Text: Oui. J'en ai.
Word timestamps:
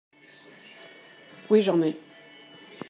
Oui. 1.51 1.61
J'en 1.61 1.79
ai. 1.83 1.95